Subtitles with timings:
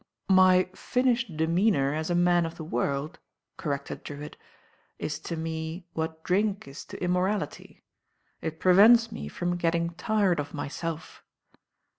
[0.23, 3.19] '* "My finished demeanour as a man of the world,"
[3.55, 4.33] corrected Drewltt,
[4.97, 7.83] "Is to me what drink Is to im morality.
[8.41, 11.23] It prevents me from getting tired of myself.